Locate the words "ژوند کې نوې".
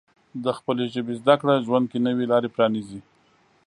1.65-2.25